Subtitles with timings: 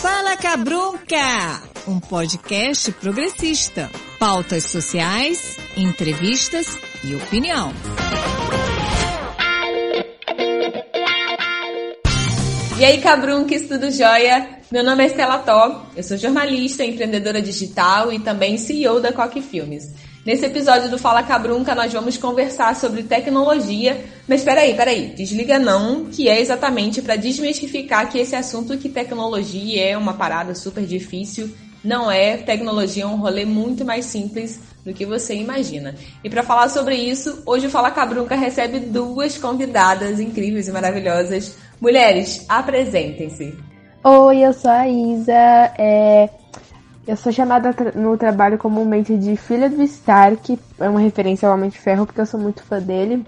[0.00, 3.90] Fala Cabrunca, um podcast progressista.
[4.18, 7.72] Pautas sociais, entrevistas e opinião.
[12.78, 14.58] E aí, Cabrunques, tudo jóia?
[14.70, 19.40] Meu nome é Estela Tó, eu sou jornalista, empreendedora digital e também CEO da Coque
[19.40, 19.92] Filmes.
[20.24, 24.02] Nesse episódio do Fala Cabrunca, nós vamos conversar sobre tecnologia.
[24.26, 29.90] Mas peraí, peraí, desliga não, que é exatamente para desmistificar que esse assunto que tecnologia
[29.90, 31.54] é uma parada super difícil.
[31.84, 35.94] Não é, tecnologia é um rolê muito mais simples do que você imagina.
[36.22, 41.58] E para falar sobre isso, hoje o Fala Cabrunca recebe duas convidadas incríveis e maravilhosas.
[41.78, 43.54] Mulheres, apresentem-se.
[44.02, 45.32] Oi, eu sou a Isa.
[45.78, 46.30] É...
[47.06, 51.68] Eu sou chamada no trabalho comumente de filha do Stark, é uma referência ao Homem
[51.68, 53.26] de Ferro porque eu sou muito fã dele.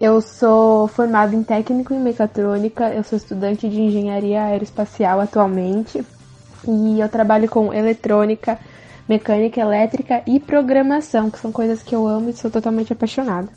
[0.00, 6.04] Eu sou formada em técnico em mecatrônica, eu sou estudante de engenharia aeroespacial atualmente
[6.68, 8.56] e eu trabalho com eletrônica,
[9.08, 13.48] mecânica elétrica e programação, que são coisas que eu amo e sou totalmente apaixonada.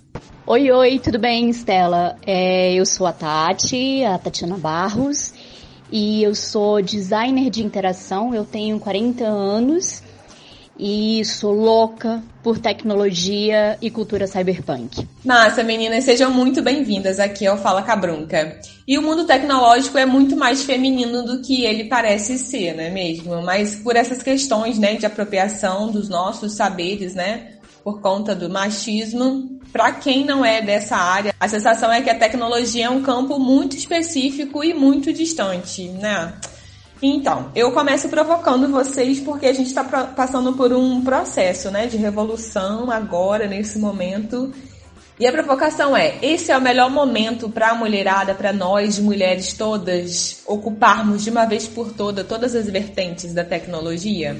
[0.47, 2.15] Oi, oi, tudo bem, Stella?
[2.25, 5.33] É, eu sou a Tati, a Tatiana Barros,
[5.91, 10.01] e eu sou designer de interação, eu tenho 40 anos
[10.79, 15.05] e sou louca por tecnologia e cultura cyberpunk.
[15.25, 18.57] Massa, meninas, sejam muito bem-vindas aqui ao Fala Cabrunca.
[18.87, 22.89] E o mundo tecnológico é muito mais feminino do que ele parece ser, não é
[22.89, 23.41] mesmo?
[23.41, 29.59] Mas por essas questões, né, de apropriação dos nossos saberes, né, por conta do machismo,
[29.71, 33.39] para quem não é dessa área, a sensação é que a tecnologia é um campo
[33.39, 36.33] muito específico e muito distante, né?
[37.01, 41.95] Então, eu começo provocando vocês porque a gente está passando por um processo, né, de
[41.95, 44.53] revolução agora nesse momento.
[45.17, 49.53] E a provocação é: esse é o melhor momento para a mulherada, para nós mulheres
[49.53, 54.35] todas ocuparmos de uma vez por toda todas as vertentes da tecnologia?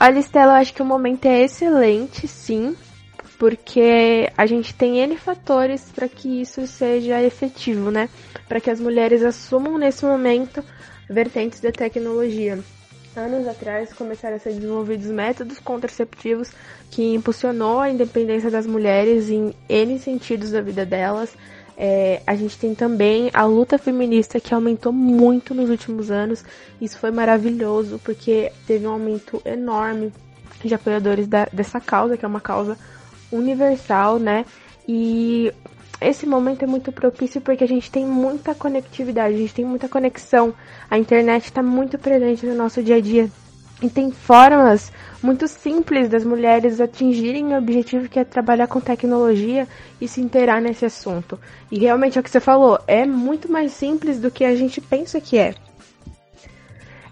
[0.00, 2.76] Olha, Estela, eu acho que o momento é excelente, sim
[3.38, 8.08] porque a gente tem N fatores para que isso seja efetivo, né?
[8.48, 10.64] Para que as mulheres assumam nesse momento
[11.08, 12.58] vertentes da tecnologia.
[13.16, 16.50] Anos atrás começaram a ser desenvolvidos métodos contraceptivos
[16.90, 21.36] que impulsionou a independência das mulheres em N sentidos da vida delas.
[21.76, 26.44] É, a gente tem também a luta feminista que aumentou muito nos últimos anos.
[26.80, 30.12] Isso foi maravilhoso porque teve um aumento enorme
[30.62, 32.78] de apoiadores da, dessa causa, que é uma causa
[33.32, 34.44] universal, né?
[34.86, 35.52] E
[36.00, 39.88] esse momento é muito propício porque a gente tem muita conectividade, a gente tem muita
[39.88, 40.54] conexão.
[40.90, 43.30] A internet está muito presente no nosso dia a dia.
[43.82, 44.92] E tem formas
[45.22, 49.66] muito simples das mulheres atingirem o objetivo que é trabalhar com tecnologia
[50.00, 51.38] e se inteirar nesse assunto.
[51.70, 54.80] E realmente é o que você falou, é muito mais simples do que a gente
[54.80, 55.54] pensa que é.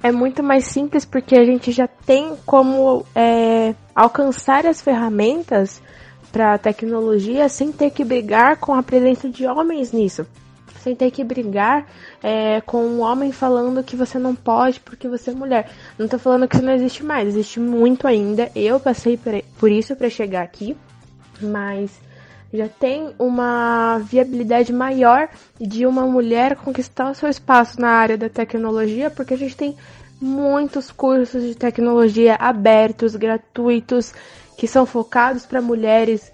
[0.03, 5.81] É muito mais simples porque a gente já tem como é, alcançar as ferramentas
[6.33, 10.27] para a tecnologia sem ter que brigar com a presença de homens nisso.
[10.83, 11.87] Sem ter que brigar
[12.23, 15.71] é, com um homem falando que você não pode porque você é mulher.
[15.97, 18.51] Não tô falando que isso não existe mais, existe muito ainda.
[18.55, 19.17] Eu passei
[19.59, 20.77] por isso para chegar aqui,
[21.41, 22.01] mas
[22.53, 25.29] já tem uma viabilidade maior
[25.61, 29.77] de uma mulher conquistar o seu espaço na área da tecnologia, porque a gente tem
[30.21, 34.13] muitos cursos de tecnologia abertos, gratuitos,
[34.59, 36.33] que são focados para mulheres.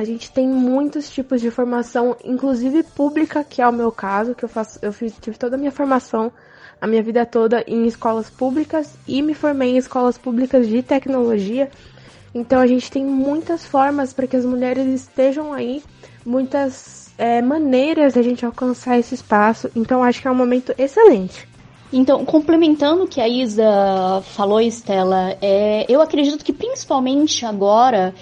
[0.00, 4.42] A gente tem muitos tipos de formação, inclusive pública, que é o meu caso, que
[4.42, 6.32] eu faço, eu fiz, tive toda a minha formação,
[6.80, 11.68] a minha vida toda em escolas públicas e me formei em escolas públicas de tecnologia.
[12.34, 15.82] Então a gente tem muitas formas para que as mulheres estejam aí,
[16.24, 19.70] muitas é, maneiras de a gente alcançar esse espaço.
[19.76, 21.46] Então acho que é um momento excelente.
[21.92, 28.14] Então, complementando o que a Isa falou, Estela, é, eu acredito que principalmente agora,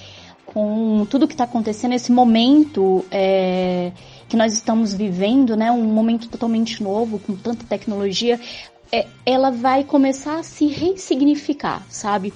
[0.58, 3.92] com tudo que está acontecendo, esse momento é,
[4.28, 8.40] que nós estamos vivendo, né, um momento totalmente novo, com tanta tecnologia,
[8.90, 12.34] é, ela vai começar a se ressignificar, sabe?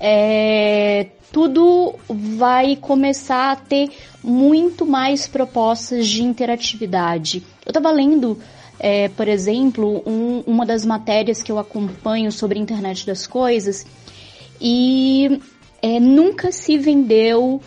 [0.00, 3.90] É, tudo vai começar a ter
[4.24, 7.44] muito mais propostas de interatividade.
[7.66, 8.38] Eu estava lendo
[8.78, 13.84] é, por exemplo, um, uma das matérias que eu acompanho sobre a internet das coisas
[14.58, 15.38] e
[15.82, 17.60] é, nunca se vendeu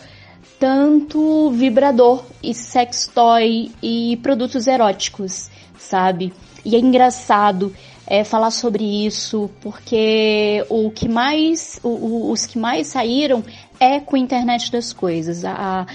[0.58, 6.32] tanto vibrador e sextoy e produtos eróticos, sabe?
[6.64, 7.74] E é engraçado
[8.06, 13.44] é, falar sobre isso porque o que mais, o, o, os que mais saíram
[13.78, 15.44] é com a internet das coisas.
[15.44, 15.86] A,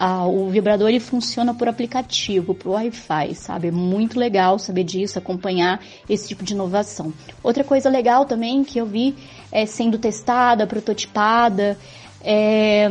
[0.00, 3.66] ah, o vibrador ele funciona por aplicativo, por Wi-Fi, sabe?
[3.66, 7.12] É muito legal saber disso, acompanhar esse tipo de inovação.
[7.42, 9.16] Outra coisa legal também que eu vi
[9.50, 11.76] é, sendo testada, prototipada,
[12.22, 12.88] é,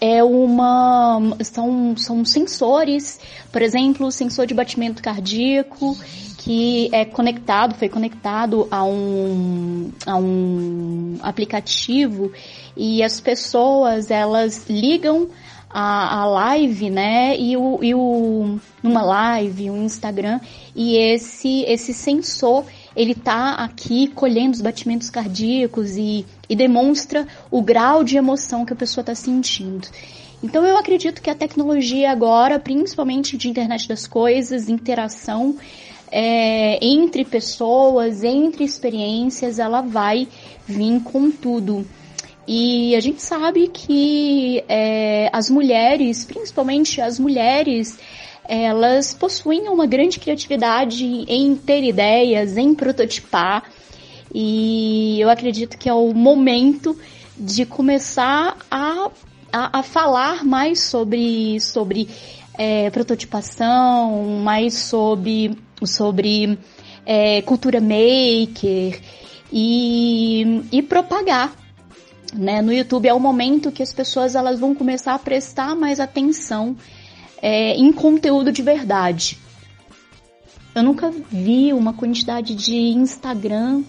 [0.00, 3.20] é uma são, são sensores,
[3.52, 5.96] por exemplo, o sensor de batimento cardíaco
[6.38, 12.32] que é conectado, foi conectado a um, a um aplicativo
[12.76, 15.28] e as pessoas elas ligam
[15.70, 17.36] a, a live, né?
[17.38, 20.40] E o, e o numa live, um Instagram
[20.74, 22.64] e esse esse sensor
[22.96, 28.72] ele tá aqui colhendo os batimentos cardíacos e, e demonstra o grau de emoção que
[28.72, 29.86] a pessoa está sentindo.
[30.42, 35.56] Então eu acredito que a tecnologia agora, principalmente de internet das coisas, interação,
[36.10, 40.26] é, entre pessoas, entre experiências, ela vai
[40.66, 41.86] vir com tudo.
[42.52, 47.96] E a gente sabe que é, as mulheres, principalmente as mulheres,
[48.42, 53.70] elas possuem uma grande criatividade em ter ideias, em prototipar.
[54.34, 56.98] E eu acredito que é o momento
[57.38, 59.08] de começar a,
[59.52, 62.08] a, a falar mais sobre, sobre
[62.58, 66.58] é, prototipação, mais sobre sobre
[67.06, 69.00] é, cultura maker
[69.52, 71.59] e, e propagar.
[72.32, 72.62] Né?
[72.62, 76.76] No YouTube é o momento que as pessoas elas vão começar a prestar mais atenção
[77.42, 79.38] é, em conteúdo de verdade.
[80.74, 83.82] Eu nunca vi uma quantidade de Instagram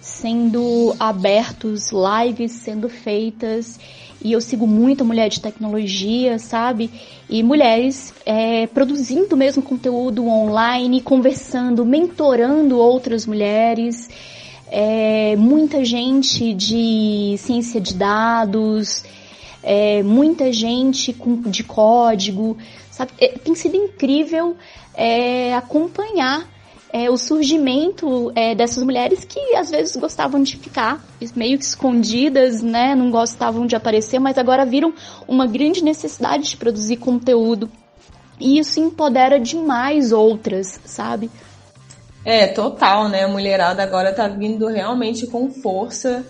[0.00, 3.78] sendo abertos, lives sendo feitas
[4.22, 6.90] e eu sigo muita mulher de tecnologia, sabe?
[7.28, 14.08] E mulheres é, produzindo mesmo conteúdo online, conversando, mentorando outras mulheres.
[14.76, 19.04] É, muita gente de ciência de dados,
[19.62, 22.58] é, muita gente com, de código,
[22.90, 23.12] sabe?
[23.20, 24.56] É, tem sido incrível
[24.92, 26.52] é, acompanhar
[26.92, 31.04] é, o surgimento é, dessas mulheres que às vezes gostavam de ficar
[31.36, 32.96] meio que escondidas, né?
[32.96, 34.92] Não gostavam de aparecer, mas agora viram
[35.28, 37.70] uma grande necessidade de produzir conteúdo.
[38.40, 41.30] E isso empodera demais outras, sabe?
[42.24, 43.24] É, total, né?
[43.24, 46.24] A mulherada agora tá vindo realmente com força.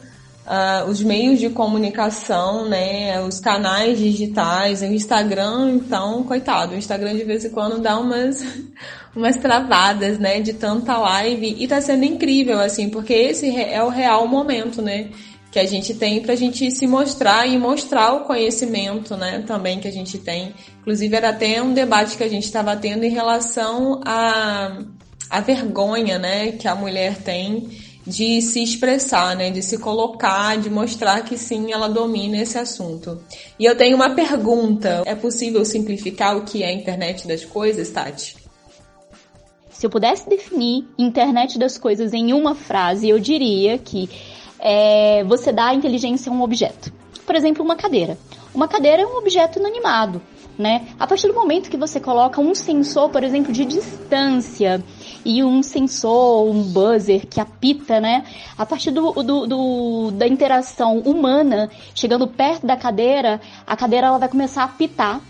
[0.45, 3.19] Uh, os meios de comunicação, né?
[3.23, 8.45] Os canais digitais, o Instagram, então, coitado, o Instagram de vez em quando dá umas,
[9.17, 13.89] umas travadas, né, de tanta live e tá sendo incrível, assim, porque esse é o
[13.89, 15.09] real momento, né,
[15.51, 19.89] que a gente tem pra gente se mostrar e mostrar o conhecimento, né, também que
[19.89, 20.53] a gente tem.
[20.81, 24.77] Inclusive era até um debate que a gente estava tendo em relação a,
[25.35, 27.69] a vergonha, né, que a mulher tem
[28.07, 33.21] de se expressar, né, de se colocar, de mostrar que sim, ela domina esse assunto.
[33.59, 37.91] E eu tenho uma pergunta: é possível simplificar o que é a internet das coisas,
[37.91, 38.37] Tati?
[39.71, 44.09] Se eu pudesse definir internet das coisas em uma frase, eu diria que
[44.61, 46.93] é, você dá à inteligência um objeto.
[47.27, 48.17] Por exemplo, uma cadeira.
[48.55, 50.23] Uma cadeira é um objeto inanimado,
[50.59, 50.87] né?
[50.99, 54.83] A partir do momento que você coloca um sensor, por exemplo, de distância
[55.25, 58.25] e um sensor, um buzzer que apita, né?
[58.57, 64.19] A partir do, do, do, da interação humana chegando perto da cadeira, a cadeira ela
[64.19, 65.21] vai começar a apitar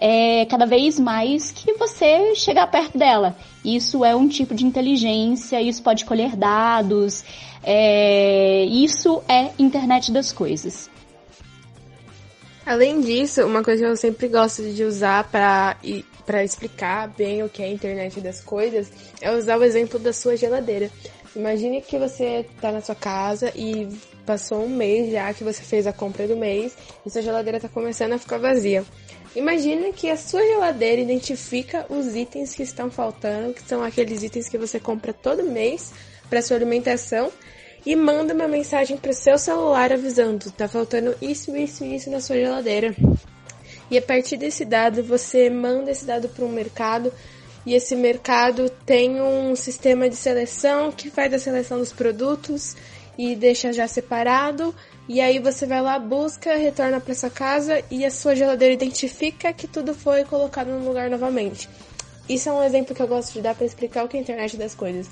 [0.00, 3.36] é, cada vez mais que você chegar perto dela.
[3.64, 7.24] Isso é um tipo de inteligência, isso pode colher dados,
[7.62, 10.90] é, isso é internet das coisas.
[12.64, 15.76] Além disso, uma coisa que eu sempre gosto de usar para
[16.24, 18.88] para explicar bem o que é a internet das coisas
[19.20, 20.88] é usar o exemplo da sua geladeira.
[21.34, 23.88] Imagine que você está na sua casa e
[24.24, 27.68] passou um mês já que você fez a compra do mês e sua geladeira está
[27.68, 28.84] começando a ficar vazia.
[29.34, 34.48] Imagina que a sua geladeira identifica os itens que estão faltando, que são aqueles itens
[34.48, 35.92] que você compra todo mês
[36.28, 37.32] para sua alimentação
[37.84, 42.20] e manda uma mensagem para seu celular avisando: tá faltando isso, isso e isso na
[42.20, 42.94] sua geladeira.
[43.90, 47.12] E a partir desse dado, você manda esse dado para um mercado
[47.66, 52.74] e esse mercado tem um sistema de seleção que faz a seleção dos produtos
[53.18, 54.74] e deixa já separado
[55.08, 59.52] e aí você vai lá, busca, retorna para sua casa e a sua geladeira identifica
[59.52, 61.68] que tudo foi colocado no lugar novamente.
[62.28, 64.22] Isso é um exemplo que eu gosto de dar para explicar o que é a
[64.22, 65.08] internet das coisas.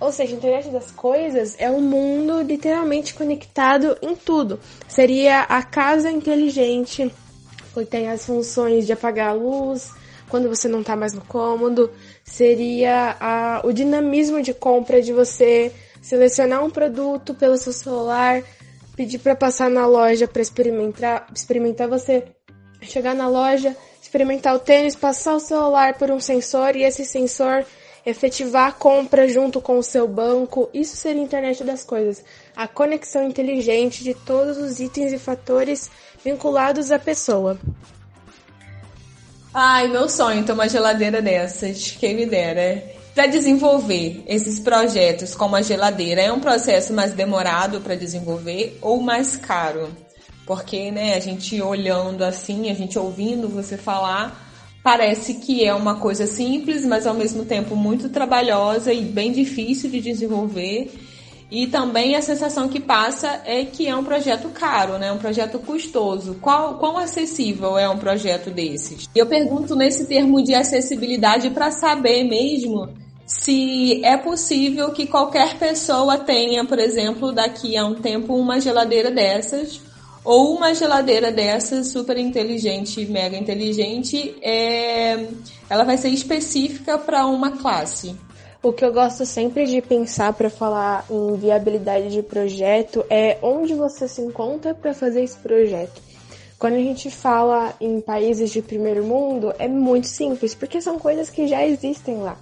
[0.00, 4.60] Ou seja, a internet das coisas é um mundo literalmente conectado em tudo.
[4.86, 7.12] Seria a casa inteligente,
[7.74, 9.90] que tem as funções de apagar a luz
[10.28, 11.90] quando você não está mais no cômodo.
[12.24, 18.42] Seria a, o dinamismo de compra de você selecionar um produto pelo seu celular
[18.96, 22.24] pedir para passar na loja para experimentar, experimentar você
[22.82, 23.76] chegar na loja
[24.08, 27.64] experimentar o tênis, passar o celular por um sensor e esse sensor
[28.04, 30.68] efetivar a compra junto com o seu banco.
[30.72, 32.24] Isso seria a internet das coisas.
[32.56, 35.90] A conexão inteligente de todos os itens e fatores
[36.24, 37.58] vinculados à pessoa.
[39.52, 42.82] Ai, meu sonho ter uma geladeira dessas, quem me dera.
[43.14, 49.00] Para desenvolver esses projetos como a geladeira, é um processo mais demorado para desenvolver ou
[49.00, 49.90] mais caro?
[50.46, 54.47] Porque, né, a gente olhando assim, a gente ouvindo você falar,
[54.88, 59.90] parece que é uma coisa simples, mas ao mesmo tempo muito trabalhosa e bem difícil
[59.90, 60.90] de desenvolver.
[61.50, 65.12] E também a sensação que passa é que é um projeto caro, né?
[65.12, 66.38] Um projeto custoso.
[66.40, 69.06] Qual, quão acessível é um projeto desses?
[69.14, 72.88] Eu pergunto nesse termo de acessibilidade para saber mesmo
[73.26, 79.10] se é possível que qualquer pessoa tenha, por exemplo, daqui a um tempo uma geladeira
[79.10, 79.82] dessas
[80.28, 85.26] ou uma geladeira dessas super inteligente, mega inteligente, é,
[85.70, 88.14] ela vai ser específica para uma classe.
[88.62, 93.72] O que eu gosto sempre de pensar para falar em viabilidade de projeto é onde
[93.72, 95.98] você se encontra para fazer esse projeto.
[96.58, 101.30] Quando a gente fala em países de primeiro mundo, é muito simples, porque são coisas
[101.30, 102.36] que já existem lá.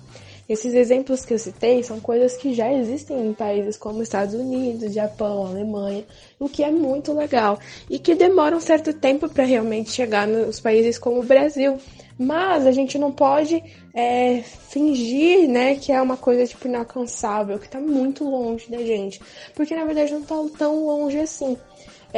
[0.49, 4.95] Esses exemplos que eu citei são coisas que já existem em países como Estados Unidos,
[4.95, 6.05] Japão, Alemanha,
[6.39, 7.59] o que é muito legal
[7.91, 11.79] e que demora um certo tempo para realmente chegar nos países como o Brasil,
[12.17, 13.63] mas a gente não pode
[13.93, 19.21] é, fingir, né, que é uma coisa tipo inalcançável, que tá muito longe da gente,
[19.55, 21.57] porque na verdade não tá tão longe assim.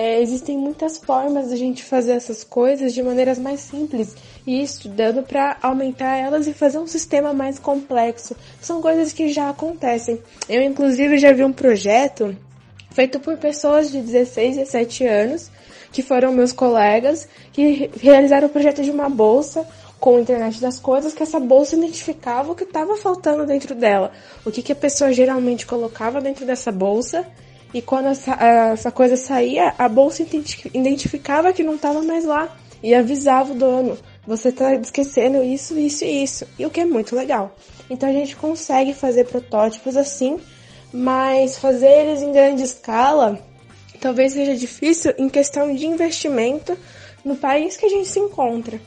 [0.01, 4.15] É, existem muitas formas da gente fazer essas coisas de maneiras mais simples
[4.47, 8.37] e estudando para aumentar elas e fazer um sistema mais complexo.
[8.61, 10.23] São coisas que já acontecem.
[10.49, 12.37] Eu inclusive já vi um projeto
[12.93, 15.51] feito por pessoas de 16, 17 anos
[15.91, 19.67] que foram meus colegas que realizaram o projeto de uma bolsa
[19.99, 24.13] com a internet das coisas que essa bolsa identificava o que estava faltando dentro dela,
[24.47, 27.27] o que, que a pessoa geralmente colocava dentro dessa bolsa
[27.73, 30.23] e quando essa, essa coisa saía, a bolsa
[30.73, 36.05] identificava que não estava mais lá e avisava o dono: você está esquecendo isso, isso
[36.05, 37.55] e isso, e o que é muito legal.
[37.91, 40.39] Então a gente consegue fazer protótipos assim,
[40.93, 43.39] mas fazer eles em grande escala
[44.01, 46.77] talvez seja difícil em questão de investimento
[47.25, 48.81] no país que a gente se encontra.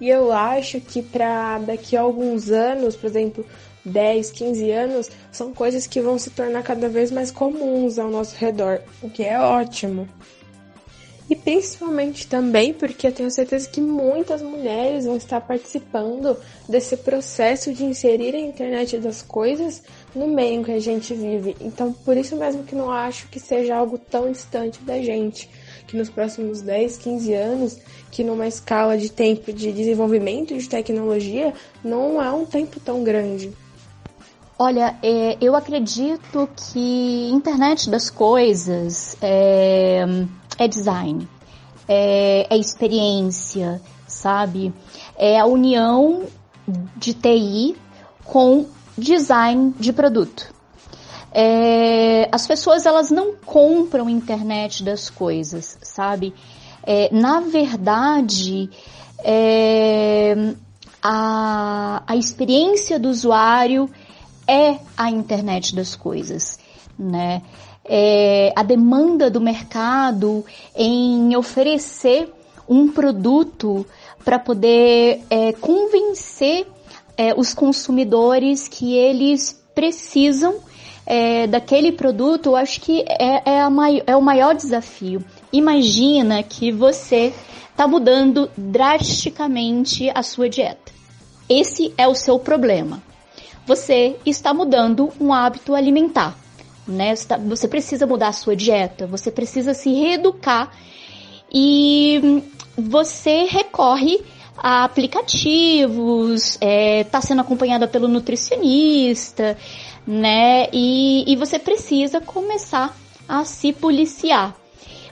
[0.00, 3.46] E eu acho que para daqui a alguns anos, por exemplo,
[3.86, 8.36] 10, 15 anos, são coisas que vão se tornar cada vez mais comuns ao nosso
[8.36, 10.08] redor, o que é ótimo.
[11.28, 16.36] E principalmente também porque eu tenho certeza que muitas mulheres vão estar participando
[16.68, 19.82] desse processo de inserir a internet das coisas
[20.14, 21.56] no meio em que a gente vive.
[21.60, 25.50] Então, por isso mesmo que não acho que seja algo tão distante da gente
[25.88, 27.78] que nos próximos 10, 15 anos,
[28.10, 31.52] que numa escala de tempo de desenvolvimento de tecnologia,
[31.82, 33.52] não é um tempo tão grande.
[34.58, 40.02] Olha, é, eu acredito que internet das coisas é,
[40.56, 41.28] é design,
[41.86, 44.72] é, é experiência, sabe?
[45.14, 46.24] É a união
[46.96, 47.76] de TI
[48.24, 48.64] com
[48.96, 50.50] design de produto.
[51.30, 56.32] É, as pessoas elas não compram internet das coisas, sabe?
[56.82, 58.70] É, na verdade,
[59.22, 60.54] é,
[61.02, 63.90] a, a experiência do usuário
[64.46, 66.58] é a internet das coisas,
[66.98, 67.42] né?
[67.88, 72.32] É, a demanda do mercado em oferecer
[72.68, 73.86] um produto
[74.24, 76.66] para poder é, convencer
[77.16, 80.56] é, os consumidores que eles precisam
[81.06, 85.24] é, daquele produto, eu acho que é, é, é o maior desafio.
[85.52, 87.32] Imagina que você
[87.70, 90.92] está mudando drasticamente a sua dieta.
[91.48, 93.00] Esse é o seu problema.
[93.66, 96.38] Você está mudando um hábito alimentar.
[96.86, 97.14] Né?
[97.48, 100.70] Você precisa mudar a sua dieta, você precisa se reeducar
[101.52, 102.42] e
[102.76, 104.20] você recorre
[104.56, 109.58] a aplicativos, está é, tá sendo acompanhada pelo nutricionista,
[110.06, 110.68] né?
[110.72, 112.96] E, e você precisa começar
[113.28, 114.54] a se policiar.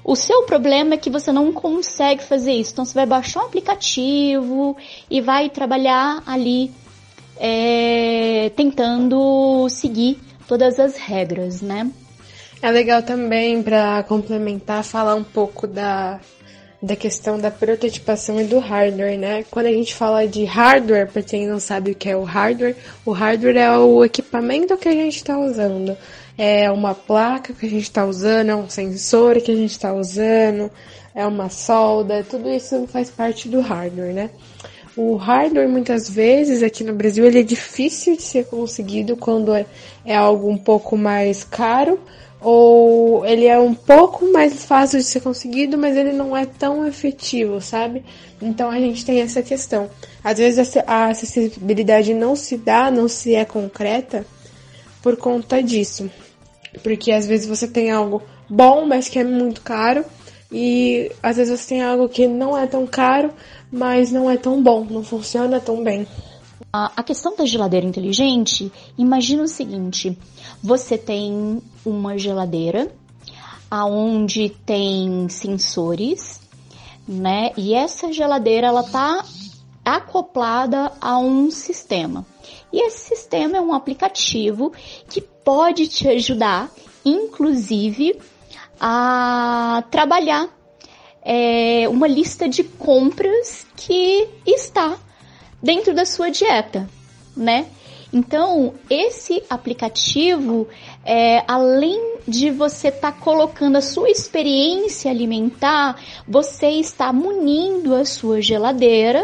[0.04, 2.72] O seu problema é que você não consegue fazer isso.
[2.72, 4.76] Então você vai baixar um aplicativo
[5.10, 6.70] e vai trabalhar ali
[7.38, 11.90] é, tentando seguir todas as regras, né?
[12.62, 16.20] É legal também para complementar falar um pouco da
[16.84, 19.44] da questão da prototipação e do hardware, né?
[19.50, 22.76] Quando a gente fala de hardware, para quem não sabe o que é o hardware,
[23.06, 25.96] o hardware é o equipamento que a gente está usando.
[26.36, 29.94] É uma placa que a gente está usando, é um sensor que a gente está
[29.94, 30.70] usando,
[31.14, 34.30] é uma solda, tudo isso faz parte do hardware, né?
[34.96, 39.66] O hardware, muitas vezes, aqui no Brasil, ele é difícil de ser conseguido quando é,
[40.04, 41.98] é algo um pouco mais caro,
[42.40, 46.86] ou ele é um pouco mais fácil de ser conseguido, mas ele não é tão
[46.86, 48.04] efetivo, sabe?
[48.40, 49.90] Então a gente tem essa questão.
[50.22, 54.24] Às vezes a acessibilidade não se dá, não se é concreta
[55.02, 56.08] por conta disso.
[56.82, 60.04] Porque às vezes você tem algo bom, mas que é muito caro,
[60.52, 63.32] e às vezes você tem algo que não é tão caro,
[63.74, 66.06] mas não é tão bom, não funciona tão bem.
[66.72, 70.16] A questão da geladeira inteligente, imagina o seguinte:
[70.62, 72.90] você tem uma geladeira
[73.70, 76.40] aonde tem sensores,
[77.06, 77.50] né?
[77.56, 79.24] E essa geladeira ela tá
[79.84, 82.24] acoplada a um sistema.
[82.72, 84.72] E esse sistema é um aplicativo
[85.08, 86.70] que pode te ajudar,
[87.04, 88.18] inclusive,
[88.80, 90.48] a trabalhar
[91.24, 94.98] é, uma lista de compras que está
[95.62, 96.88] dentro da sua dieta,
[97.36, 97.66] né?
[98.12, 100.68] Então, esse aplicativo,
[101.04, 108.04] é, além de você estar tá colocando a sua experiência alimentar, você está munindo a
[108.04, 109.20] sua geladeira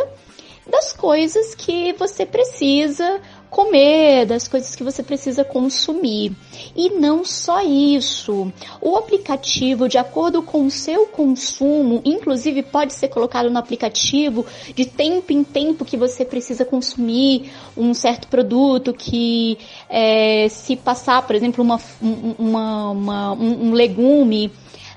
[0.66, 6.32] das coisas que você precisa comer, das coisas que você precisa consumir.
[6.74, 8.52] E não só isso.
[8.80, 14.86] O aplicativo, de acordo com o seu consumo, inclusive pode ser colocado no aplicativo de
[14.86, 21.34] tempo em tempo que você precisa consumir um certo produto que é, se passar, por
[21.34, 24.52] exemplo, uma, uma, uma um, um legume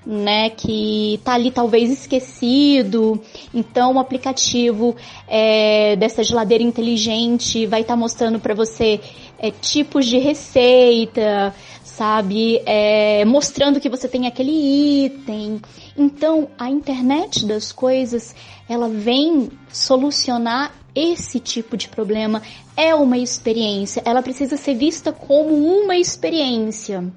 [0.05, 3.21] né, que tá ali talvez esquecido.
[3.53, 4.95] Então, o aplicativo
[5.27, 8.99] é, dessa geladeira inteligente vai estar tá mostrando para você
[9.39, 15.61] é, tipos de receita, sabe, é, mostrando que você tem aquele item.
[15.97, 18.35] Então, a internet das coisas,
[18.67, 22.41] ela vem solucionar esse tipo de problema.
[22.75, 27.11] É uma experiência, ela precisa ser vista como uma experiência.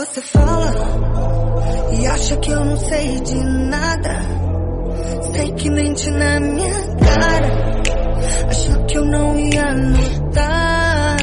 [0.00, 0.72] Você fala
[1.92, 4.16] e acha que eu não sei de nada,
[5.30, 7.82] sei que mente na minha cara,
[8.48, 11.16] achou que eu não ia notar.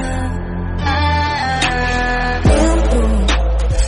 [2.46, 3.26] Lembro,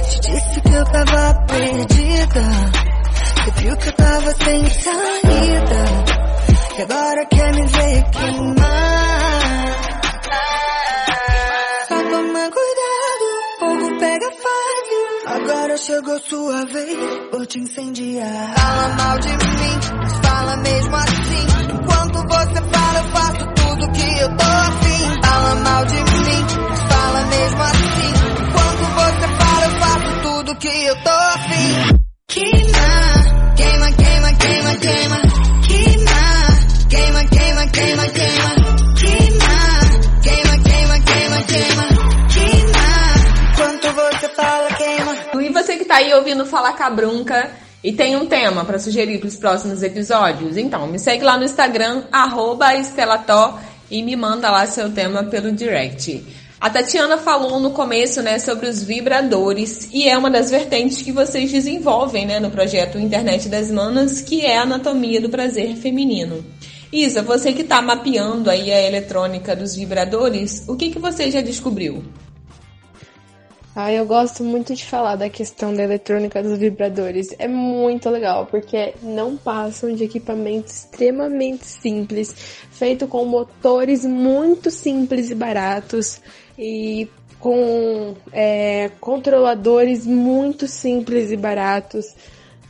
[0.10, 2.42] te disse que eu tava perdida,
[3.36, 5.86] você viu que eu tava sem saída,
[6.78, 8.89] e agora quer me ver queimar.
[15.70, 16.98] Agora chegou sua vez,
[17.32, 18.56] vou te incendiar.
[18.58, 21.19] Fala mal de mim, mas fala mesmo assim.
[46.00, 47.52] Aí ouvindo Falar Cabrunca
[47.84, 50.56] e tem um tema para sugerir para os próximos episódios?
[50.56, 52.04] Então, me segue lá no Instagram,
[52.80, 53.60] estelató,
[53.92, 56.24] e me manda lá seu tema pelo direct.
[56.62, 61.12] A Tatiana falou no começo, né, sobre os vibradores e é uma das vertentes que
[61.12, 66.46] vocês desenvolvem, né, no projeto Internet das Manas, que é a anatomia do prazer feminino.
[66.94, 71.42] Isa, você que está mapeando aí a eletrônica dos vibradores, o que que você já
[71.42, 72.04] descobriu?
[73.82, 77.34] Ah, eu gosto muito de falar da questão da eletrônica dos vibradores.
[77.40, 82.36] É muito legal, porque não passam de equipamentos extremamente simples,
[82.72, 86.20] feito com motores muito simples e baratos
[86.58, 87.08] e
[87.40, 92.14] com é, controladores muito simples e baratos.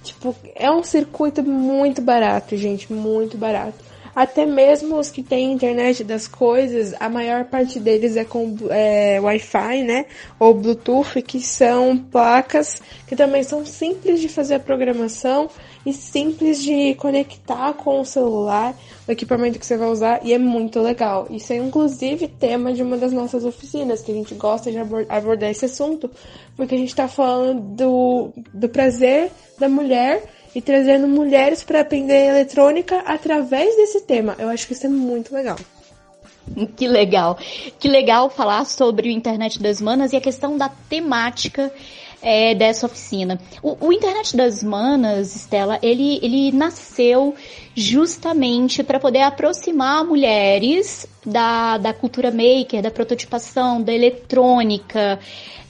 [0.03, 3.88] Tipo, é um circuito muito barato, gente, muito barato.
[4.19, 9.17] Até mesmo os que têm internet das coisas, a maior parte deles é com é,
[9.17, 10.07] Wi-Fi, né?
[10.37, 15.49] Ou Bluetooth, que são placas que também são simples de fazer a programação
[15.85, 18.75] e simples de conectar com o celular,
[19.07, 21.25] o equipamento que você vai usar, e é muito legal.
[21.29, 25.49] Isso é inclusive tema de uma das nossas oficinas, que a gente gosta de abordar
[25.49, 26.11] esse assunto,
[26.57, 32.29] porque a gente está falando do, do prazer da mulher e trazendo mulheres para aprender
[32.29, 34.35] eletrônica através desse tema.
[34.39, 35.57] Eu acho que isso é muito legal.
[36.75, 37.37] Que legal.
[37.79, 41.71] Que legal falar sobre o Internet das Manas e a questão da temática
[42.21, 43.39] é, dessa oficina.
[43.61, 47.35] O, o, Internet das Manas, Stella, ele, ele nasceu
[47.75, 55.19] justamente para poder aproximar mulheres da, da cultura maker, da prototipação, da eletrônica,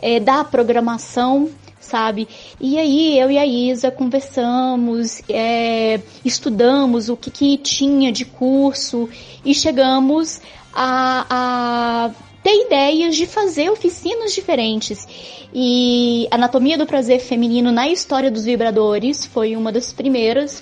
[0.02, 1.50] é, da programação
[1.90, 2.28] sabe?
[2.60, 9.10] E aí eu e a Isa conversamos, é, estudamos o que, que tinha de curso
[9.44, 10.40] e chegamos
[10.74, 12.12] a, a
[12.44, 15.08] ter ideias de fazer oficinas diferentes.
[15.54, 20.62] E Anatomia do Prazer Feminino na História dos Vibradores foi uma das primeiras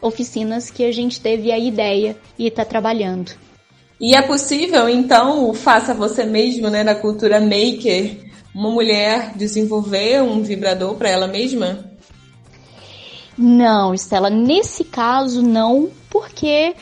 [0.00, 3.32] oficinas que a gente teve a ideia e está trabalhando.
[4.00, 10.42] E é possível, então, faça você mesmo, né, da cultura maker, uma mulher desenvolver um
[10.42, 11.84] vibrador para ela mesma?
[13.36, 16.74] Não, Estela, nesse caso não, porque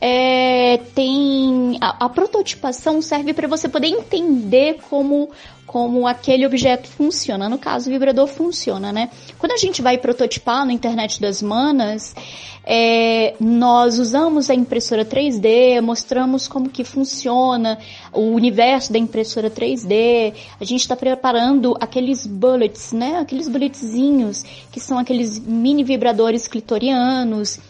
[0.00, 5.30] é, tem a, a, prototipação serve para você poder entender como
[5.66, 7.46] como aquele objeto funciona.
[7.46, 9.10] No caso, o vibrador funciona, né?
[9.38, 12.14] Quando a gente vai prototipar na internet das manas,
[12.64, 17.78] é, nós usamos a impressora 3D, mostramos como que funciona
[18.14, 20.32] o universo da impressora 3D.
[20.58, 23.18] A gente está preparando aqueles bullets, né?
[23.18, 27.60] Aqueles bulletzinhos que são aqueles mini vibradores clitorianos.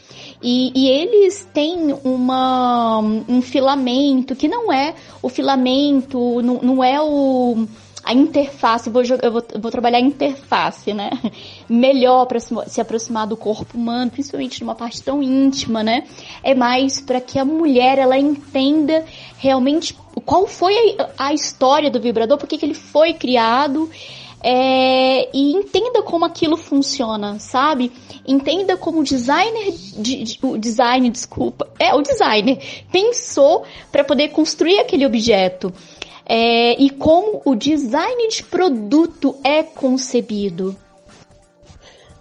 [0.42, 7.00] E, e, eles têm uma, um filamento que não é o filamento, não, não é
[7.00, 7.66] o
[8.08, 11.10] a interface, vou, eu vou, vou trabalhar a interface, né?
[11.68, 16.04] Melhor para se, se, aproximar do corpo humano, principalmente numa parte tão íntima, né?
[16.42, 19.04] É mais para que a mulher ela entenda
[19.36, 23.90] realmente qual foi a, a história do vibrador, por que ele foi criado.
[24.42, 27.90] É, e entenda como aquilo funciona, sabe?
[28.26, 32.58] Entenda como o designer, de, de, o design, desculpa, é o designer
[32.92, 35.72] pensou para poder construir aquele objeto
[36.28, 40.76] é, e como o design de produto é concebido.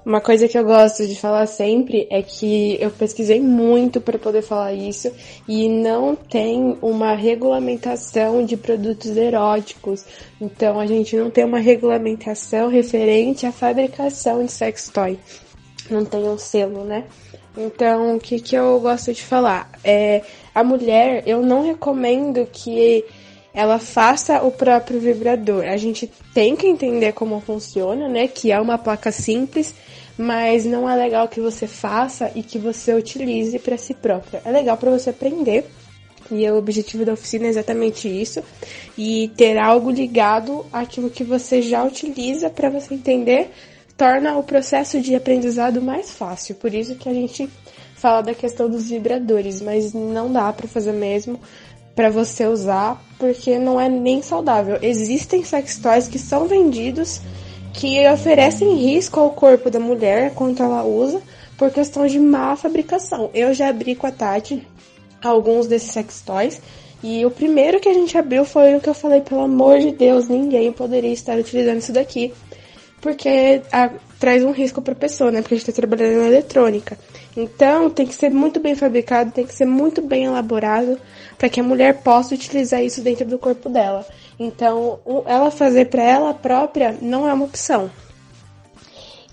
[0.08, 4.42] Uma coisa que eu gosto de falar sempre é que eu pesquisei muito para poder
[4.42, 5.12] falar isso
[5.46, 10.06] e não tem uma regulamentação de produtos eróticos.
[10.40, 15.20] Então a gente não tem uma regulamentação referente à fabricação de sex toy.
[15.90, 17.04] Não tem um selo, né?
[17.58, 19.70] Então o que, que eu gosto de falar?
[19.84, 20.22] É,
[20.56, 23.04] a mulher, eu não recomendo que
[23.58, 25.66] ela faça o próprio vibrador.
[25.66, 28.28] A gente tem que entender como funciona, né?
[28.28, 29.74] Que é uma placa simples,
[30.16, 34.44] mas não é legal que você faça e que você utilize para si própria.
[34.46, 35.66] É legal para você aprender.
[36.30, 38.44] E o objetivo da oficina é exatamente isso.
[38.96, 43.50] E ter algo ligado àquilo que você já utiliza para você entender
[43.98, 46.54] torna o processo de aprendizado mais fácil.
[46.54, 47.50] Por isso que a gente
[47.96, 51.40] fala da questão dos vibradores, mas não dá para fazer mesmo
[51.98, 54.78] para você usar, porque não é nem saudável.
[54.84, 57.20] Existem sex toys que são vendidos
[57.74, 61.20] que oferecem risco ao corpo da mulher quando ela usa
[61.58, 63.32] por questão de má fabricação.
[63.34, 64.62] Eu já abri com a Tati
[65.24, 66.62] alguns desses sex toys
[67.02, 69.90] e o primeiro que a gente abriu foi o que eu falei, pelo amor de
[69.92, 72.32] Deus, ninguém poderia estar utilizando isso daqui,
[73.02, 75.42] porque a, traz um risco para a pessoa, né?
[75.42, 76.96] Porque a gente está trabalhando na eletrônica.
[77.36, 81.00] Então, tem que ser muito bem fabricado, tem que ser muito bem elaborado
[81.38, 84.06] para que a mulher possa utilizar isso dentro do corpo dela.
[84.40, 87.90] Então, ela fazer para ela própria não é uma opção.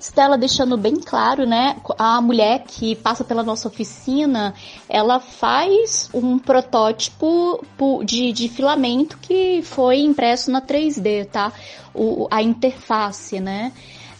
[0.04, 1.76] Stella deixando bem claro, né?
[1.96, 4.52] A mulher que passa pela nossa oficina,
[4.86, 7.64] ela faz um protótipo
[8.04, 11.50] de, de filamento que foi impresso na 3D, tá?
[11.94, 13.72] O, a interface, né?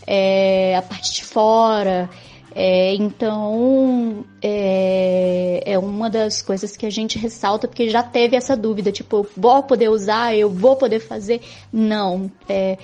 [0.07, 2.09] É, a parte de fora.
[2.55, 8.57] É, então, é, é, uma das coisas que a gente ressalta, porque já teve essa
[8.57, 11.41] dúvida, tipo, eu vou poder usar, eu vou poder fazer?
[11.73, 12.31] Não.
[12.49, 12.79] É,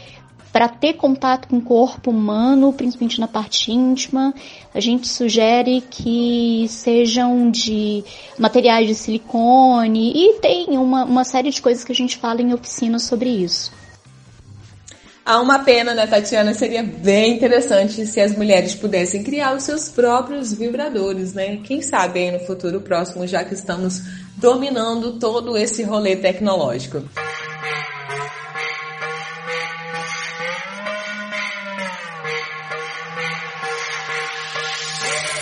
[0.52, 4.34] para ter contato com o corpo humano, principalmente na parte íntima,
[4.74, 8.02] a gente sugere que sejam de
[8.36, 12.52] materiais de silicone e tem uma, uma série de coisas que a gente fala em
[12.52, 13.70] oficinas sobre isso.
[15.24, 16.54] Há uma pena, né, Tatiana?
[16.54, 21.58] Seria bem interessante se as mulheres pudessem criar os seus próprios vibradores, né?
[21.62, 24.02] Quem sabe aí no futuro próximo, já que estamos
[24.36, 27.02] dominando todo esse rolê tecnológico.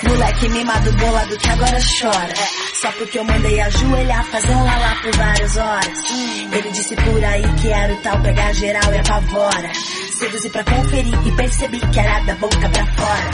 [0.09, 2.35] Moleque mimado bolado que agora chora.
[2.81, 5.99] Só porque eu mandei ajoelhar, fazer um lalá por várias horas.
[6.53, 9.71] Ele disse por aí que era o tal pegar geral e apavora.
[10.19, 13.31] Seduzi pra conferir e percebi que era da boca pra fora.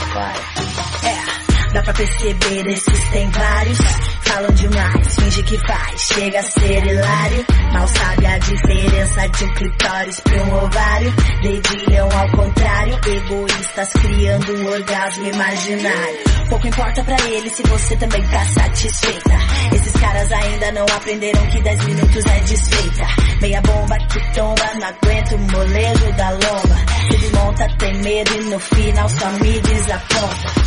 [1.07, 1.44] É,
[1.75, 3.77] dá pra perceber, esses tem vários.
[4.21, 7.45] falam demais, finge que faz, chega a ser hilário.
[7.73, 11.13] Mal sabe a diferença de um clitóris pra um ovário.
[11.41, 16.19] Dedilham ao contrário, egoístas criando um orgasmo imaginário.
[16.49, 19.35] Pouco importa pra eles se você também tá satisfeita.
[19.73, 23.05] Esses caras ainda não aprenderam que 10 minutos é desfeita.
[23.41, 26.85] Meia bomba que tomba, não aguento o molejo da lomba.
[27.11, 30.65] Se desmonta, tem medo e no final só me desaponta.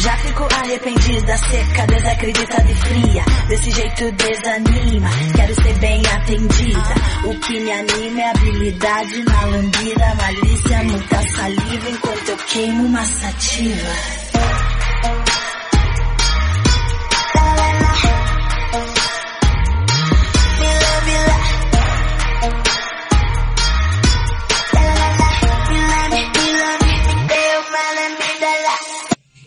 [0.00, 3.22] Já fico arrependida, seca, desacreditada e fria.
[3.48, 6.94] Desse jeito desanima, quero ser bem atendida.
[7.26, 13.04] O que me anima é habilidade na lambida, malícia, muita saliva enquanto eu queimo uma
[13.04, 14.20] sativa.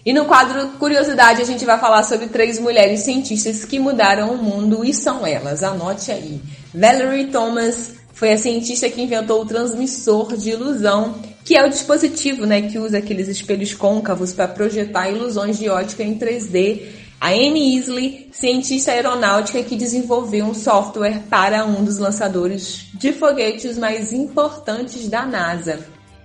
[0.05, 4.37] E no quadro Curiosidade a gente vai falar sobre três mulheres cientistas que mudaram o
[4.37, 5.63] mundo e são elas.
[5.63, 6.41] Anote aí.
[6.73, 12.45] Valerie Thomas foi a cientista que inventou o transmissor de ilusão, que é o dispositivo
[12.45, 16.81] né, que usa aqueles espelhos côncavos para projetar ilusões de ótica em 3D.
[17.19, 23.77] A Amy Isley, cientista aeronáutica que desenvolveu um software para um dos lançadores de foguetes
[23.77, 25.79] mais importantes da NASA.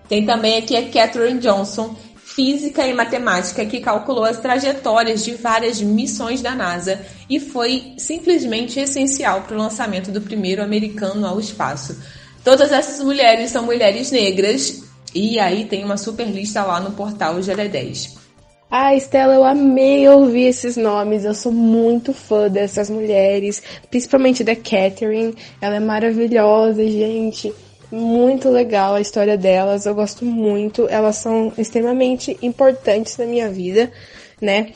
[0.09, 1.95] Tem também aqui a Catherine Johnson,
[2.39, 8.79] física e matemática que calculou as trajetórias de várias missões da NASA e foi simplesmente
[8.79, 12.01] essencial para o lançamento do primeiro americano ao espaço.
[12.45, 17.35] Todas essas mulheres são mulheres negras e aí tem uma super lista lá no portal
[17.41, 18.17] GD10.
[18.71, 21.25] Ah, Estela, eu amei ouvir esses nomes.
[21.25, 25.35] Eu sou muito fã dessas mulheres, principalmente da Catherine.
[25.61, 27.53] Ela é maravilhosa, gente
[27.91, 33.91] muito legal a história delas, eu gosto muito, elas são extremamente importantes na minha vida,
[34.41, 34.73] né?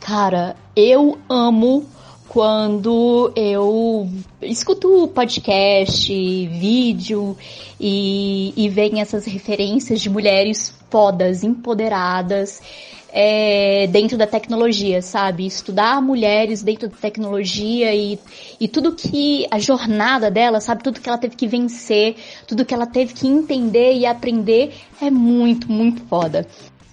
[0.00, 1.86] Cara, eu amo
[2.28, 4.08] quando eu
[4.40, 6.12] escuto podcast,
[6.48, 7.36] vídeo
[7.80, 12.60] e, e vem essas referências de mulheres fodas, empoderadas
[13.10, 15.46] é, dentro da tecnologia, sabe?
[15.46, 18.18] Estudar mulheres dentro da tecnologia e,
[18.60, 20.82] e tudo que a jornada dela, sabe?
[20.82, 22.16] Tudo que ela teve que vencer,
[22.46, 26.46] tudo que ela teve que entender e aprender é muito, muito foda.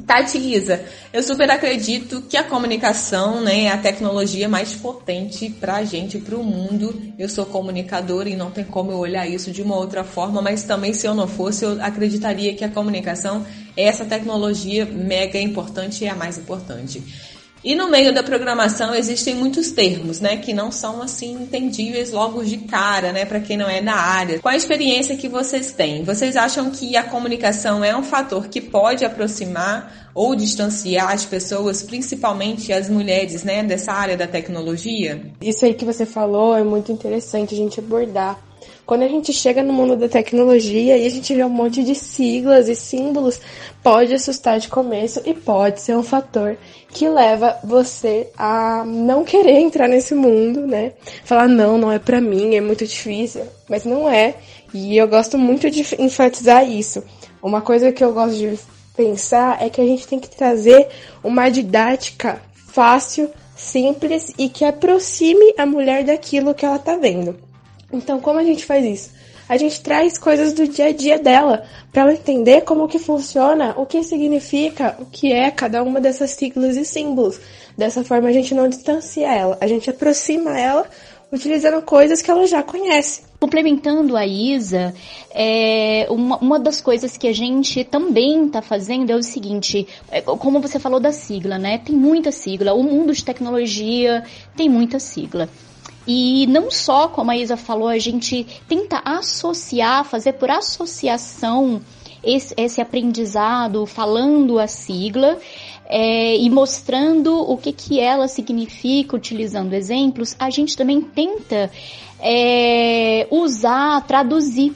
[0.05, 5.77] Tati Isa, eu super acredito que a comunicação né, é a tecnologia mais potente para
[5.77, 7.11] a gente, para o mundo.
[7.17, 10.63] Eu sou comunicadora e não tem como eu olhar isso de uma outra forma, mas
[10.63, 16.03] também se eu não fosse, eu acreditaria que a comunicação é essa tecnologia mega importante
[16.03, 17.03] e é a mais importante.
[17.65, 22.43] E no meio da programação existem muitos termos, né, que não são assim entendíveis logo
[22.43, 24.37] de cara, né, para quem não é da área.
[24.37, 26.03] Qual a experiência que vocês têm?
[26.03, 31.81] Vocês acham que a comunicação é um fator que pode aproximar ou distanciar as pessoas,
[31.81, 35.23] principalmente as mulheres, né, dessa área da tecnologia?
[35.41, 38.44] Isso aí que você falou é muito interessante a gente abordar
[38.85, 41.95] quando a gente chega no mundo da tecnologia e a gente vê um monte de
[41.95, 43.41] siglas e símbolos,
[43.81, 46.55] pode assustar de começo e pode ser um fator
[46.89, 50.93] que leva você a não querer entrar nesse mundo, né?
[51.23, 53.41] Falar, não, não é pra mim, é muito difícil.
[53.67, 54.35] Mas não é.
[54.73, 57.03] E eu gosto muito de enfatizar isso.
[57.41, 58.59] Uma coisa que eu gosto de
[58.95, 60.87] pensar é que a gente tem que trazer
[61.23, 67.44] uma didática fácil, simples e que aproxime a mulher daquilo que ela tá vendo.
[67.91, 69.11] Então, como a gente faz isso?
[69.47, 73.75] A gente traz coisas do dia a dia dela, para ela entender como que funciona,
[73.77, 77.39] o que significa, o que é cada uma dessas siglas e símbolos.
[77.77, 80.85] Dessa forma a gente não distancia ela, a gente aproxima ela
[81.31, 83.21] utilizando coisas que ela já conhece.
[83.39, 84.93] Complementando a Isa,
[85.31, 90.21] é, uma, uma das coisas que a gente também está fazendo é o seguinte, é,
[90.21, 91.77] como você falou da sigla, né?
[91.77, 94.23] Tem muita sigla, o mundo de tecnologia
[94.55, 95.49] tem muita sigla.
[96.07, 101.81] E não só, como a Isa falou, a gente tenta associar, fazer por associação
[102.23, 105.37] esse, esse aprendizado, falando a sigla
[105.87, 111.71] é, e mostrando o que, que ela significa, utilizando exemplos, a gente também tenta
[112.19, 114.73] é, usar, traduzir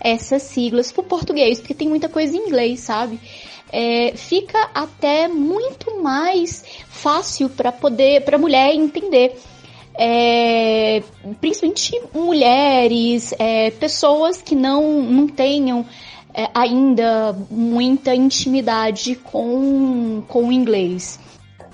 [0.00, 3.20] essas siglas para o português, porque tem muita coisa em inglês, sabe?
[3.72, 9.36] É, fica até muito mais fácil para poder, para a mulher entender
[9.94, 11.02] é,
[11.40, 15.84] principalmente mulheres, é, pessoas que não, não tenham
[16.34, 21.18] é, ainda muita intimidade com, com o inglês.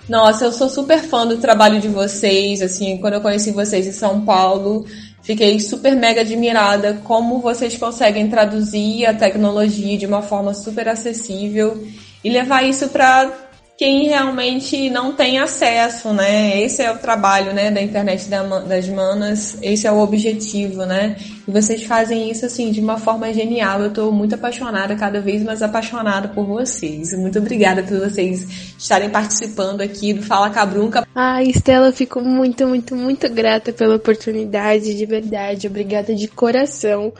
[0.09, 3.93] Nossa, eu sou super fã do trabalho de vocês, assim, quando eu conheci vocês em
[3.93, 4.87] São Paulo,
[5.23, 11.87] fiquei super mega admirada como vocês conseguem traduzir a tecnologia de uma forma super acessível
[12.25, 13.31] e levar isso para
[13.79, 16.61] quem realmente não tem acesso, né?
[16.61, 21.17] Esse é o trabalho, né, da internet das manas, esse é o objetivo, né?
[21.47, 23.81] E vocês fazem isso assim de uma forma genial.
[23.81, 27.13] Eu tô muito apaixonada, cada vez mais apaixonada por vocês.
[27.13, 31.07] Muito obrigada por vocês estarem participando aqui do Fala Cabrunca.
[31.15, 35.69] Ah, Estela, fico muito, muito, muito grata pela oportunidade, de verdade.
[35.69, 37.13] Obrigada de coração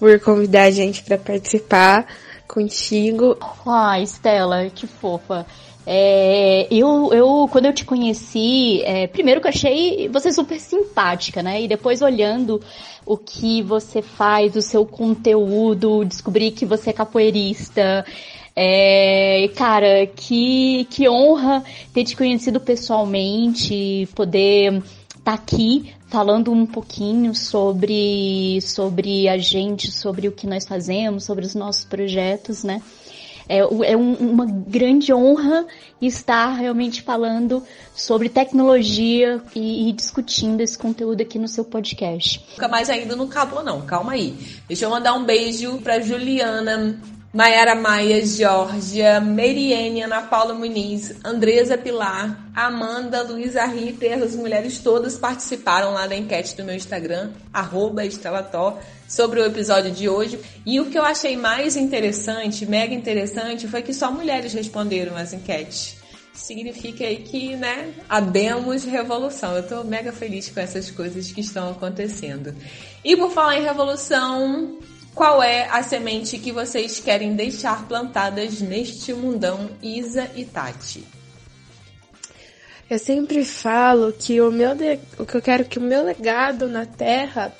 [0.00, 2.04] por convidar a gente para participar
[2.46, 3.36] contigo.
[3.66, 5.46] Ah, Estela, que fofa.
[5.86, 11.42] É, eu, eu, quando eu te conheci, é, primeiro que eu achei você super simpática,
[11.42, 11.62] né?
[11.62, 12.60] E depois olhando
[13.04, 18.04] o que você faz, o seu conteúdo, descobri que você é capoeirista.
[18.56, 24.80] É, cara, que, que honra ter te conhecido pessoalmente, poder
[25.24, 31.46] tá aqui falando um pouquinho sobre, sobre a gente, sobre o que nós fazemos, sobre
[31.46, 32.82] os nossos projetos, né?
[33.48, 35.66] É, é um, uma grande honra
[36.00, 37.62] estar realmente falando
[37.94, 42.44] sobre tecnologia e, e, discutindo esse conteúdo aqui no seu podcast.
[42.70, 44.34] Mais ainda não acabou não, calma aí.
[44.66, 46.98] Deixa eu mandar um beijo para Juliana
[47.34, 54.78] Mayara Maia, Georgia, Meriene, Ana Paula Muniz, Andresa Pilar, Amanda, Luísa Rita e essas mulheres
[54.78, 58.02] todas participaram lá da enquete do meu Instagram, arroba
[59.08, 60.38] sobre o episódio de hoje.
[60.64, 65.32] E o que eu achei mais interessante, mega interessante, foi que só mulheres responderam as
[65.32, 65.96] enquetes.
[66.32, 69.56] Significa aí que, né, abemos revolução.
[69.56, 72.54] Eu tô mega feliz com essas coisas que estão acontecendo.
[73.04, 74.78] E por falar em revolução,
[75.14, 81.04] qual é a semente que vocês querem deixar plantadas neste mundão, Isa e Tati?
[82.90, 84.98] Eu sempre falo que o meu de...
[85.18, 87.54] o que eu quero que o meu legado na Terra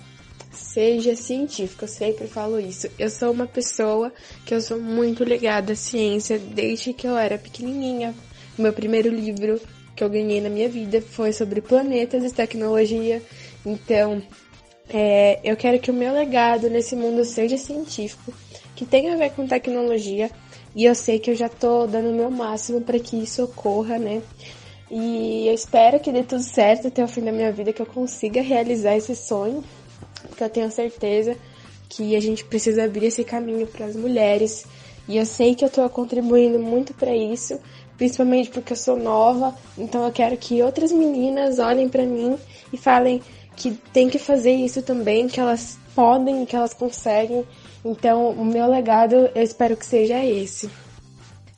[0.52, 1.84] seja científico.
[1.84, 2.88] Eu sempre falo isso.
[2.98, 4.12] Eu sou uma pessoa
[4.44, 8.14] que eu sou muito ligada à ciência desde que eu era pequenininha.
[8.58, 9.60] Meu primeiro livro
[9.96, 13.22] que eu ganhei na minha vida foi sobre planetas e tecnologia.
[13.64, 14.22] Então,
[14.88, 18.32] é, eu quero que o meu legado nesse mundo seja científico,
[18.76, 20.30] que tenha a ver com tecnologia,
[20.74, 23.98] e eu sei que eu já tô dando o meu máximo para que isso ocorra,
[23.98, 24.22] né?
[24.90, 27.86] E eu espero que dê tudo certo até o fim da minha vida, que eu
[27.86, 29.64] consiga realizar esse sonho,
[30.28, 31.36] porque eu tenho certeza
[31.88, 34.64] que a gente precisa abrir esse caminho para as mulheres.
[35.08, 37.58] E eu sei que eu estou contribuindo muito para isso,
[37.96, 42.36] principalmente porque eu sou nova, então eu quero que outras meninas olhem para mim
[42.72, 43.22] e falem:
[43.56, 47.44] que tem que fazer isso também, que elas podem, que elas conseguem.
[47.84, 50.70] Então, o meu legado, eu espero que seja esse.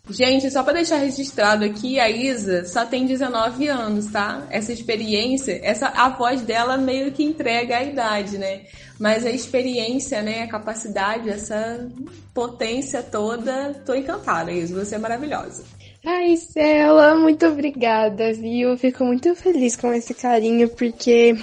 [0.09, 4.47] Gente, só para deixar registrado aqui, a Isa só tem 19 anos, tá?
[4.51, 8.63] Essa experiência, essa a voz dela meio que entrega a idade, né?
[9.01, 11.89] Mas a experiência, né, a capacidade, essa
[12.33, 15.65] potência toda, tô encantada, Isa, você é maravilhosa.
[16.05, 18.79] Ai, Cela, muito obrigada, viu?
[18.79, 21.37] Fico muito feliz com esse carinho, porque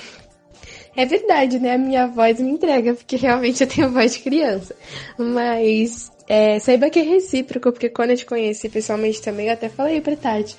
[0.95, 1.73] é verdade, né?
[1.73, 4.75] A minha voz me entrega, porque realmente eu tenho voz de criança.
[5.17, 9.69] Mas é, saiba que é recíproco, porque quando eu te conheci pessoalmente também, eu até
[9.69, 10.55] falei pra Tati.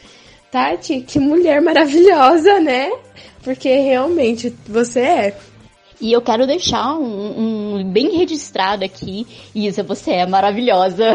[0.50, 2.90] Tati, que mulher maravilhosa, né?
[3.42, 5.36] Porque realmente você é.
[6.00, 9.26] E eu quero deixar um, um bem registrado aqui.
[9.54, 11.14] Isa, você é maravilhosa.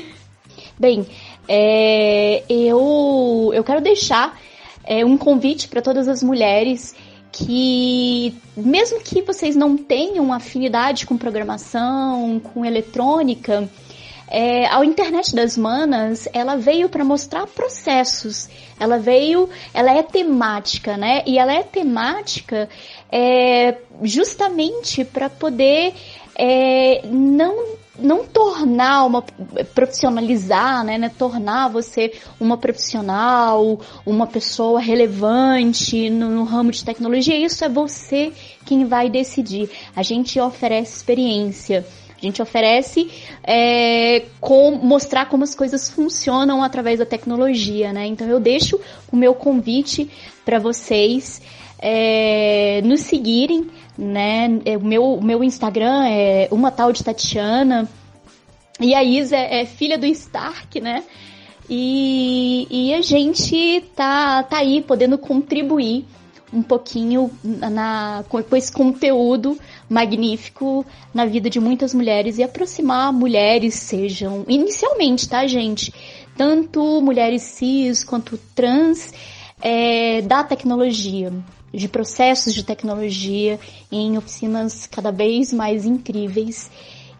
[0.78, 1.06] bem,
[1.46, 4.38] é, eu, eu quero deixar
[4.84, 6.94] é, um convite para todas as mulheres
[7.32, 13.68] que mesmo que vocês não tenham afinidade com programação, com eletrônica,
[14.30, 18.48] é, a internet das manas, ela veio para mostrar processos.
[18.78, 21.24] Ela veio, ela é temática, né?
[21.26, 22.68] E ela é temática
[23.10, 25.94] é, justamente para poder
[26.36, 29.22] é, não não tornar uma
[29.74, 37.36] profissionalizar, né, né, tornar você uma profissional, uma pessoa relevante no, no, ramo de tecnologia,
[37.36, 38.32] isso é você
[38.64, 39.68] quem vai decidir.
[39.94, 41.86] A gente oferece experiência.
[42.16, 43.10] A gente oferece
[43.42, 48.06] é, com, mostrar como as coisas funcionam através da tecnologia, né?
[48.06, 48.78] Então eu deixo
[49.10, 50.10] o meu convite
[50.44, 51.40] para vocês
[51.80, 54.60] é, nos seguirem, né?
[54.64, 57.88] É, o meu, meu Instagram é uma tal de Tatiana.
[58.80, 61.04] E a Isa é, é filha do Stark, né?
[61.68, 66.06] E, e a gente tá, tá aí podendo contribuir
[66.52, 69.56] um pouquinho na, com, com esse conteúdo
[69.88, 70.84] magnífico
[71.14, 75.94] na vida de muitas mulheres e aproximar mulheres, sejam inicialmente, tá, gente?
[76.36, 79.12] Tanto mulheres cis quanto trans,
[79.62, 81.30] é, da tecnologia
[81.72, 83.58] de processos de tecnologia
[83.90, 86.70] em oficinas cada vez mais incríveis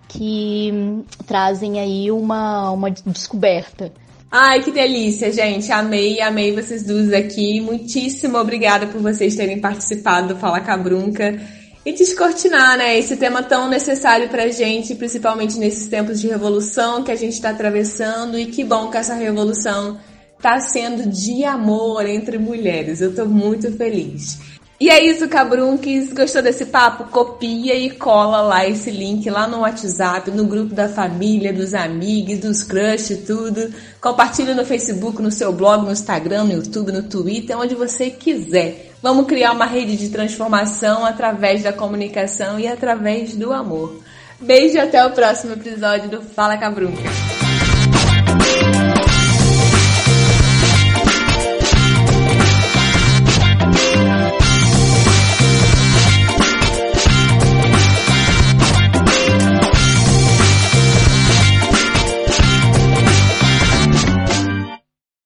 [0.08, 3.92] que trazem aí uma, uma descoberta
[4.32, 5.72] Ai, que delícia, gente.
[5.72, 7.60] Amei, amei vocês duas aqui.
[7.60, 11.36] Muitíssimo obrigada por vocês terem participado do Fala Cabrunca
[11.84, 17.10] e descortinar, né, esse tema tão necessário pra gente, principalmente nesses tempos de revolução que
[17.10, 19.98] a gente está atravessando e que bom que essa revolução
[20.40, 23.00] tá sendo de amor entre mulheres.
[23.00, 24.38] Eu tô muito feliz.
[24.80, 26.10] E é isso, Cabrunques.
[26.10, 27.04] Gostou desse papo?
[27.04, 32.38] Copia e cola lá esse link lá no WhatsApp, no grupo da família, dos amigos,
[32.38, 33.70] dos crush, tudo.
[34.00, 38.92] Compartilha no Facebook, no seu blog, no Instagram, no YouTube, no Twitter, onde você quiser.
[39.02, 44.00] Vamos criar uma rede de transformação através da comunicação e através do amor.
[44.40, 47.39] Beijo e até o próximo episódio do Fala Cabrunca.